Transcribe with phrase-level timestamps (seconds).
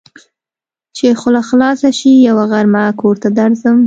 [0.95, 3.77] چې خوله خلاصه شي؛ يوه غرمه کور ته درځم.